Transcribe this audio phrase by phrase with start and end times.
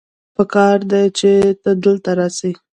[0.35, 1.31] پکار دی چې
[1.61, 2.51] ته دلته راسې